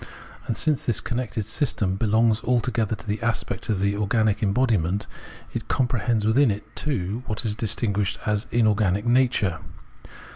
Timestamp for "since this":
0.57-0.99